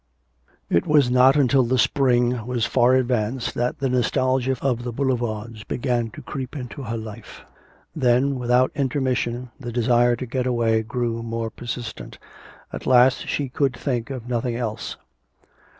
XIII. 0.69 0.77
It 0.79 0.87
was 0.87 1.11
not 1.11 1.35
until 1.35 1.61
the 1.61 1.77
spring 1.77 2.43
was 2.47 2.65
far 2.65 2.95
advanced 2.95 3.53
that 3.53 3.77
the 3.77 3.87
nostalgia 3.87 4.55
of 4.59 4.83
the 4.83 4.91
boulevards 4.91 5.63
began 5.63 6.09
to 6.09 6.23
creep 6.23 6.55
into 6.55 6.81
her 6.81 6.97
life. 6.97 7.41
Then, 7.95 8.39
without 8.39 8.71
intermission, 8.73 9.51
the 9.59 9.71
desire 9.71 10.15
to 10.15 10.25
get 10.25 10.47
away 10.47 10.81
grew 10.81 11.21
more 11.21 11.51
persistent, 11.51 12.17
at 12.73 12.87
last 12.87 13.27
she 13.27 13.47
could 13.47 13.77
think 13.77 14.09
of 14.09 14.27
nothing 14.27 14.55
else. 14.55 14.97